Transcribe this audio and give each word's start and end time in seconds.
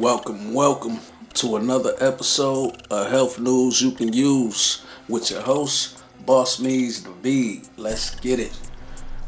Welcome, 0.00 0.52
welcome 0.52 0.98
to 1.34 1.54
another 1.54 1.94
episode 2.00 2.84
of 2.90 3.08
Health 3.12 3.38
News 3.38 3.80
You 3.80 3.92
Can 3.92 4.12
Use 4.12 4.84
with 5.08 5.30
your 5.30 5.42
host, 5.42 6.02
Boss 6.26 6.58
Me's 6.58 7.02
David. 7.22 7.68
Let's 7.76 8.12
get 8.16 8.40
it. 8.40 8.58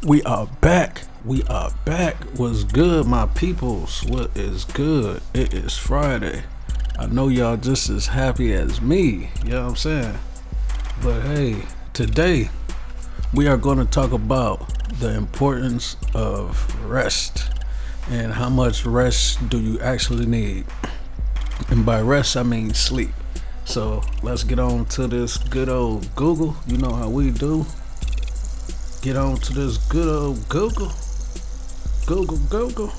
We 0.02 0.24
are 0.24 0.48
back. 0.60 1.02
We 1.24 1.44
are 1.44 1.70
back. 1.84 2.16
What's 2.36 2.64
good, 2.64 3.06
my 3.06 3.26
peoples? 3.26 4.02
What 4.08 4.36
is 4.36 4.64
good? 4.64 5.22
It 5.34 5.54
is 5.54 5.78
Friday. 5.78 6.42
I 6.98 7.06
know 7.06 7.28
y'all 7.28 7.56
just 7.56 7.88
as 7.88 8.08
happy 8.08 8.52
as 8.52 8.80
me. 8.80 9.30
You 9.44 9.50
know 9.50 9.62
what 9.62 9.68
I'm 9.68 9.76
saying? 9.76 10.18
But 11.00 11.20
hey, 11.20 11.62
today 11.92 12.50
we 13.32 13.46
are 13.46 13.56
going 13.56 13.78
to 13.78 13.84
talk 13.84 14.10
about 14.10 14.68
the 14.98 15.14
importance 15.14 15.96
of 16.12 16.74
rest 16.84 17.55
and 18.10 18.32
how 18.32 18.48
much 18.48 18.84
rest 18.84 19.48
do 19.48 19.60
you 19.60 19.80
actually 19.80 20.26
need. 20.26 20.64
And 21.68 21.84
by 21.84 22.00
rest, 22.00 22.36
I 22.36 22.42
mean 22.42 22.72
sleep. 22.74 23.10
So 23.64 24.02
let's 24.22 24.44
get 24.44 24.60
on 24.60 24.84
to 24.86 25.06
this 25.08 25.36
good 25.38 25.68
old 25.68 26.14
Google. 26.14 26.56
You 26.66 26.78
know 26.78 26.92
how 26.92 27.08
we 27.08 27.30
do. 27.30 27.66
Get 29.02 29.16
on 29.16 29.36
to 29.36 29.52
this 29.52 29.76
good 29.76 30.08
old 30.08 30.48
Google. 30.48 30.92
Google, 32.06 32.38
Google. 32.48 32.92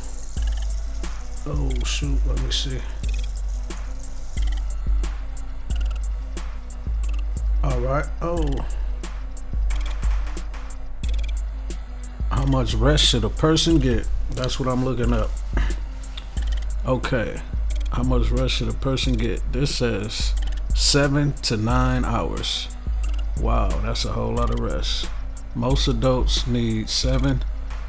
Oh, 1.45 1.71
shoot. 1.85 2.20
Let 2.27 2.41
me 2.43 2.51
see. 2.51 2.79
All 7.63 7.79
right. 7.79 8.05
Oh. 8.21 8.45
How 12.29 12.45
much 12.45 12.73
rest 12.73 13.05
should 13.05 13.23
a 13.23 13.29
person 13.29 13.79
get? 13.79 14.07
That's 14.31 14.59
what 14.59 14.70
I'm 14.70 14.86
looking 14.86 15.13
up. 15.13 15.30
Okay. 16.85 17.41
How 17.91 18.04
much 18.04 18.30
rest 18.30 18.55
should 18.55 18.70
a 18.70 18.73
person 18.73 19.13
get? 19.13 19.41
This 19.52 19.76
says 19.76 20.34
seven 20.76 21.34
to 21.44 21.58
nine 21.58 22.05
hours. 22.05 22.68
Wow, 23.40 23.70
that's 23.82 24.05
a 24.05 24.12
whole 24.12 24.35
lot 24.35 24.51
of 24.51 24.60
rest. 24.60 25.10
Most 25.55 25.88
adults 25.88 26.46
need 26.46 26.90
seven 26.90 27.43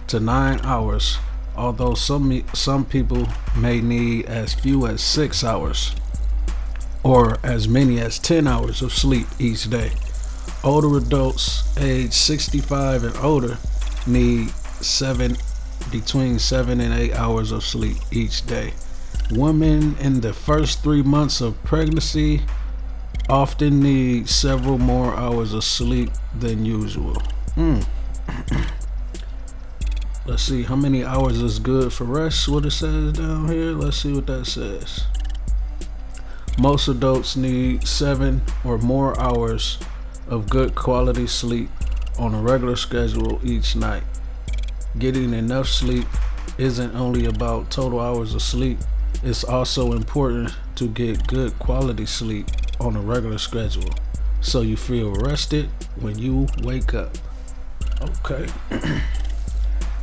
to 0.07 0.21
nine 0.21 0.61
hours, 0.62 1.19
although 1.57 1.95
some 1.95 2.45
some 2.55 2.84
people 2.84 3.29
may 3.57 3.81
need 3.81 4.27
as 4.27 4.55
few 4.55 4.87
as 4.87 5.03
six 5.03 5.45
hours 5.45 5.95
or 7.03 7.39
as 7.43 7.69
many 7.69 8.01
as 8.01 8.19
10 8.19 8.47
hours 8.47 8.83
of 8.83 8.93
sleep 8.93 9.27
each 9.39 9.69
day. 9.71 9.93
Older 10.65 10.97
adults 10.97 11.77
age 11.79 12.12
65 12.12 13.05
and 13.05 13.17
older 13.19 13.59
need 14.07 14.51
seven 14.81 15.37
between 15.91 16.39
seven 16.39 16.81
and 16.81 16.94
eight 16.94 17.14
hours 17.14 17.53
of 17.53 17.64
sleep 17.64 17.97
each 18.11 18.47
day. 18.47 18.72
Women 19.31 19.97
in 19.98 20.20
the 20.20 20.33
first 20.33 20.83
three 20.83 21.03
months 21.03 21.41
of 21.41 21.62
pregnancy 21.64 22.42
often 23.28 23.81
need 23.81 24.28
several 24.28 24.78
more 24.78 25.14
hours 25.14 25.53
of 25.53 25.64
sleep 25.64 26.11
than 26.39 26.64
usual. 26.64 27.22
Mm. 27.56 27.86
Let's 30.27 30.42
see 30.42 30.62
how 30.62 30.77
many 30.77 31.05
hours 31.05 31.41
is 31.41 31.59
good 31.59 31.92
for 31.92 32.05
rest. 32.05 32.48
What 32.48 32.66
it 32.66 32.70
says 32.70 33.14
down 33.14 33.48
here. 33.48 33.72
Let's 33.72 33.98
see 33.98 34.12
what 34.12 34.27
that 34.27 34.47
says. 34.47 35.06
Most 36.59 36.89
adults 36.89 37.36
need 37.36 37.86
seven 37.86 38.42
or 38.64 38.78
more 38.78 39.19
hours 39.20 39.78
of 40.27 40.50
good 40.50 40.75
quality 40.75 41.27
sleep 41.27 41.70
on 42.19 42.34
a 42.34 42.42
regular 42.42 42.77
schedule 42.77 43.41
each 43.42 43.77
night. 43.77 44.03
Getting 44.97 45.34
enough 45.34 45.69
sleep 45.69 46.06
isn't 46.56 46.94
only 46.94 47.27
about 47.27 47.70
total 47.70 48.00
hours 48.00 48.34
of 48.34 48.42
sleep, 48.42 48.78
it's 49.22 49.44
also 49.44 49.92
important 49.92 50.55
to 50.77 50.89
get 50.89 51.27
good 51.27 51.58
quality 51.58 52.06
sleep 52.06 52.47
on 52.81 52.97
a 52.97 53.00
regular 53.00 53.39
schedule 53.39 53.91
so 54.41 54.61
you 54.61 54.77
feel 54.77 55.12
rested 55.14 55.69
when 56.00 56.19
you 56.19 56.47
wake 56.62 56.94
up. 56.94 57.11
Okay. 58.00 58.47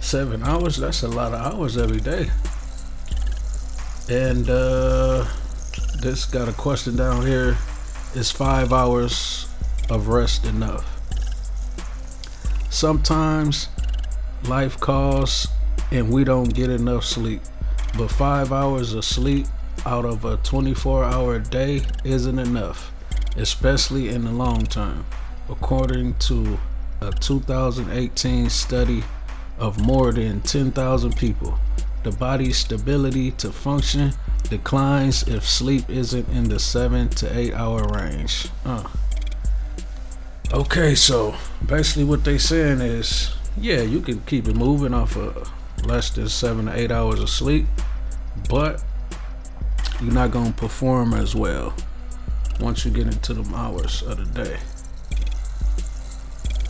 Seven 0.01 0.43
hours, 0.43 0.77
that's 0.77 1.03
a 1.03 1.07
lot 1.07 1.33
of 1.33 1.53
hours 1.53 1.77
every 1.77 1.99
day. 1.99 2.29
And 4.09 4.49
uh 4.49 5.25
this 5.99 6.25
got 6.25 6.47
a 6.47 6.53
question 6.53 6.95
down 6.95 7.25
here. 7.25 7.57
Is 8.13 8.31
five 8.31 8.71
hours 8.71 9.47
of 9.89 10.07
rest 10.07 10.45
enough? 10.45 10.85
Sometimes 12.69 13.69
life 14.47 14.79
calls 14.79 15.47
and 15.91 16.11
we 16.11 16.23
don't 16.23 16.53
get 16.53 16.69
enough 16.69 17.05
sleep. 17.05 17.41
But 17.97 18.09
five 18.09 18.51
hours 18.51 18.93
of 18.93 19.05
sleep 19.05 19.47
out 19.85 20.05
of 20.05 20.25
a 20.25 20.37
24 20.37 21.03
hour 21.03 21.39
day 21.39 21.81
isn't 22.03 22.39
enough, 22.39 22.91
especially 23.37 24.09
in 24.09 24.25
the 24.25 24.31
long 24.31 24.65
term. 24.65 25.05
According 25.49 26.15
to 26.15 26.57
a 27.01 27.11
2018 27.11 28.49
study 28.49 29.03
of 29.57 29.79
more 29.79 30.11
than 30.11 30.41
10,000 30.41 31.15
people, 31.15 31.57
the 32.03 32.11
body's 32.11 32.57
stability 32.57 33.31
to 33.31 33.51
function 33.51 34.13
declines 34.49 35.27
if 35.27 35.47
sleep 35.47 35.89
isn't 35.89 36.27
in 36.29 36.49
the 36.49 36.59
7 36.59 37.09
to 37.09 37.37
8 37.37 37.53
hour 37.53 37.83
range. 37.87 38.47
Uh. 38.65 38.83
Okay, 40.53 40.95
so 40.95 41.35
basically 41.65 42.03
what 42.03 42.23
they're 42.23 42.37
saying 42.37 42.79
is 42.81 43.34
yeah, 43.57 43.81
you 43.81 44.01
can 44.01 44.21
keep 44.21 44.47
it 44.47 44.55
moving 44.55 44.93
off 44.93 45.15
of 45.15 45.51
less 45.85 46.09
than 46.09 46.27
seven 46.27 46.65
to 46.65 46.77
eight 46.77 46.91
hours 46.91 47.19
of 47.19 47.29
sleep, 47.29 47.65
but 48.49 48.83
you're 50.01 50.13
not 50.13 50.31
gonna 50.31 50.51
perform 50.51 51.13
as 51.13 51.35
well 51.35 51.73
once 52.59 52.85
you 52.85 52.91
get 52.91 53.07
into 53.07 53.33
the 53.33 53.55
hours 53.55 54.01
of 54.03 54.17
the 54.17 54.43
day. 54.43 54.57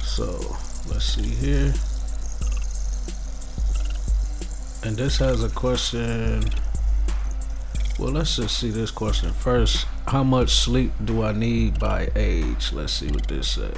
So 0.01 0.55
let's 0.89 1.05
see 1.05 1.27
here. 1.27 1.73
And 4.83 4.95
this 4.95 5.17
has 5.17 5.43
a 5.43 5.49
question. 5.49 6.43
Well, 7.97 8.11
let's 8.11 8.35
just 8.35 8.59
see 8.59 8.69
this 8.69 8.91
question 8.91 9.33
first. 9.33 9.87
How 10.07 10.23
much 10.23 10.51
sleep 10.51 10.91
do 11.03 11.23
I 11.23 11.31
need 11.31 11.79
by 11.79 12.09
age? 12.15 12.71
Let's 12.71 12.93
see 12.93 13.07
what 13.07 13.27
this 13.27 13.47
says. 13.47 13.75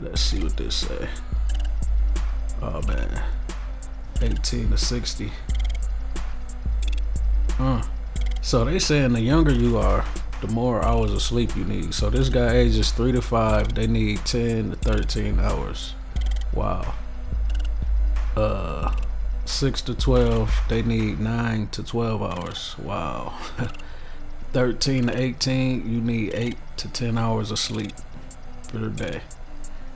Let's 0.00 0.20
see 0.20 0.42
what 0.42 0.56
this 0.56 0.74
say. 0.74 1.08
Oh 2.60 2.82
man. 2.86 3.22
18 4.20 4.70
to 4.70 4.78
60. 4.78 5.32
Huh. 7.52 7.82
So 8.42 8.64
they 8.64 8.78
saying 8.78 9.12
the 9.12 9.20
younger 9.20 9.52
you 9.52 9.78
are, 9.78 10.04
the 10.40 10.48
more 10.48 10.84
hours 10.84 11.12
of 11.12 11.22
sleep 11.22 11.56
you 11.56 11.64
need. 11.64 11.94
So 11.94 12.10
this 12.10 12.28
guy 12.28 12.56
ages 12.56 12.92
3 12.92 13.12
to 13.12 13.22
5, 13.22 13.74
they 13.74 13.86
need 13.86 14.24
10 14.24 14.70
to 14.70 14.76
13 14.76 15.40
hours. 15.40 15.94
Wow. 16.52 16.94
Uh 18.36 18.94
6 19.46 19.80
to 19.82 19.94
12, 19.94 20.50
they 20.68 20.82
need 20.82 21.20
9 21.20 21.68
to 21.68 21.82
12 21.82 22.22
hours. 22.22 22.76
Wow. 22.78 23.38
13 24.52 25.06
to 25.06 25.18
18, 25.18 25.90
you 25.90 26.00
need 26.00 26.34
8 26.34 26.56
to 26.78 26.88
10 26.88 27.16
hours 27.16 27.50
of 27.50 27.58
sleep 27.58 27.92
per 28.68 28.88
day. 28.88 29.20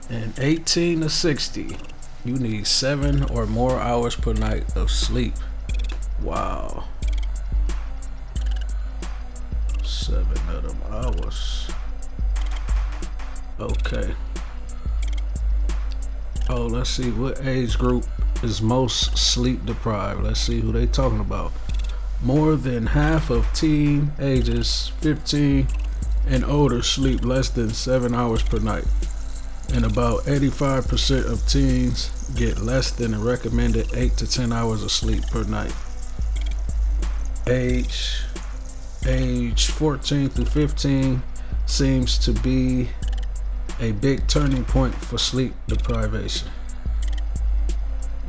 And 0.09 0.37
18 0.37 1.01
to 1.01 1.09
60, 1.09 1.77
you 2.25 2.35
need 2.35 2.67
seven 2.67 3.23
or 3.31 3.45
more 3.45 3.79
hours 3.79 4.15
per 4.15 4.33
night 4.33 4.75
of 4.75 4.91
sleep. 4.91 5.33
Wow. 6.21 6.85
Seven 9.83 10.37
of 10.49 10.63
them 10.63 10.77
hours. 10.89 11.69
Okay. 13.59 14.13
Oh, 16.49 16.65
let's 16.65 16.89
see 16.89 17.11
what 17.11 17.45
age 17.45 17.77
group 17.77 18.05
is 18.43 18.61
most 18.61 19.17
sleep 19.17 19.65
deprived. 19.65 20.23
Let's 20.23 20.41
see 20.41 20.59
who 20.59 20.71
they 20.71 20.87
talking 20.87 21.19
about. 21.19 21.53
More 22.21 22.55
than 22.55 22.87
half 22.87 23.29
of 23.29 23.51
teen 23.53 24.11
ages 24.19 24.91
15 24.99 25.67
and 26.27 26.45
older 26.45 26.83
sleep 26.83 27.25
less 27.25 27.49
than 27.49 27.69
seven 27.69 28.13
hours 28.13 28.43
per 28.43 28.59
night 28.59 28.85
and 29.73 29.85
about 29.85 30.23
85% 30.23 31.31
of 31.31 31.47
teens 31.47 32.09
get 32.35 32.59
less 32.59 32.91
than 32.91 33.13
a 33.13 33.19
recommended 33.19 33.87
8 33.93 34.17
to 34.17 34.29
10 34.29 34.51
hours 34.51 34.83
of 34.83 34.91
sleep 34.91 35.25
per 35.27 35.43
night. 35.43 35.73
Age 37.47 38.23
age 39.07 39.67
14 39.67 40.29
through 40.29 40.45
15 40.45 41.23
seems 41.65 42.17
to 42.19 42.33
be 42.33 42.89
a 43.79 43.91
big 43.93 44.27
turning 44.27 44.63
point 44.63 44.93
for 44.93 45.17
sleep 45.17 45.53
deprivation. 45.67 46.49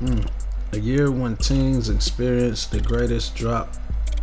Mm. 0.01 0.31
A 0.73 0.79
year 0.79 1.11
when 1.11 1.37
teens 1.37 1.91
experience 1.91 2.67
the 2.67 2.81
greatest 2.81 3.35
drop 3.35 3.75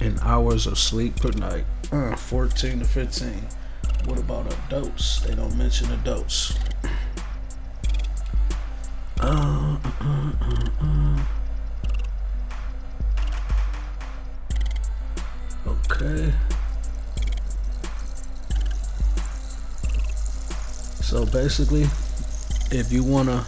in 0.02 0.18
hours 0.22 0.66
of 0.66 0.80
sleep 0.80 1.16
per 1.18 1.30
night. 1.32 1.66
Uh, 1.92 2.16
14 2.16 2.80
to 2.80 2.86
15. 2.86 3.48
What 4.06 4.18
about 4.18 4.52
adults? 4.66 5.20
They 5.20 5.36
don't 5.36 5.56
mention 5.56 5.92
adults. 5.92 6.54
Okay. 15.68 16.34
So 21.02 21.26
basically, 21.26 21.88
if 22.72 22.92
you 22.92 23.04
want 23.04 23.28
to 23.28 23.46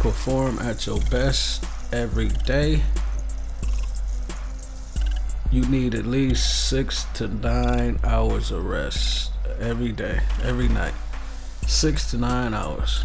perform 0.00 0.58
at 0.58 0.86
your 0.86 1.00
best 1.10 1.64
every 1.92 2.28
day, 2.28 2.82
you 5.52 5.64
need 5.66 5.94
at 5.94 6.06
least 6.06 6.68
six 6.68 7.04
to 7.14 7.28
nine 7.28 8.00
hours 8.02 8.50
of 8.50 8.64
rest 8.64 9.30
every 9.60 9.92
day, 9.92 10.20
every 10.42 10.68
night. 10.68 10.94
Six 11.66 12.10
to 12.10 12.18
nine 12.18 12.52
hours. 12.52 13.04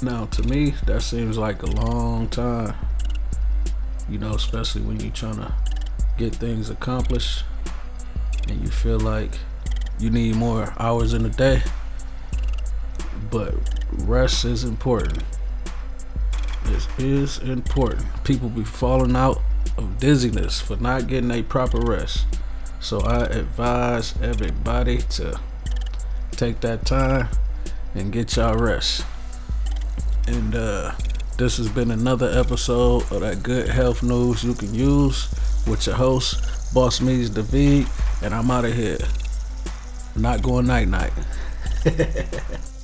Now, 0.00 0.26
to 0.26 0.42
me, 0.44 0.74
that 0.86 1.02
seems 1.02 1.36
like 1.36 1.64
a 1.64 1.66
long 1.66 2.28
time. 2.28 2.74
You 4.08 4.18
know, 4.18 4.34
especially 4.34 4.82
when 4.82 5.00
you're 5.00 5.10
trying 5.10 5.36
to 5.36 5.52
get 6.16 6.36
things 6.36 6.70
accomplished 6.70 7.44
and 8.48 8.60
you 8.62 8.68
feel 8.68 9.00
like 9.00 9.38
you 9.98 10.10
need 10.10 10.36
more 10.36 10.72
hours 10.78 11.14
in 11.14 11.26
a 11.26 11.28
day. 11.28 11.62
But 13.30 13.54
rest 13.92 14.44
is 14.44 14.62
important. 14.62 15.24
This 16.64 16.86
is 16.98 17.38
important. 17.38 18.06
People 18.22 18.48
be 18.50 18.64
falling 18.64 19.16
out 19.16 19.40
of 19.76 19.98
dizziness 19.98 20.60
for 20.60 20.76
not 20.76 21.08
getting 21.08 21.32
a 21.32 21.42
proper 21.42 21.80
rest. 21.80 22.24
So 22.80 23.00
I 23.00 23.24
advise 23.24 24.14
everybody 24.22 24.98
to 24.98 25.40
take 26.30 26.60
that 26.60 26.86
time 26.86 27.28
and 27.94 28.12
get 28.12 28.36
y'all 28.36 28.54
rest. 28.54 29.04
And 30.28 30.54
uh, 30.54 30.92
this 31.38 31.56
has 31.56 31.70
been 31.70 31.90
another 31.90 32.30
episode 32.38 33.10
of 33.10 33.22
that 33.22 33.42
good 33.42 33.66
health 33.66 34.02
news 34.02 34.44
you 34.44 34.52
can 34.52 34.74
use 34.74 35.26
with 35.66 35.86
your 35.86 35.96
host, 35.96 36.74
Boss 36.74 37.00
Me's 37.00 37.30
David, 37.30 37.88
and 38.22 38.34
I'm 38.34 38.50
out 38.50 38.66
of 38.66 38.74
here. 38.74 38.98
not 40.14 40.42
going 40.42 40.66
night 40.66 40.88
night. 40.88 41.14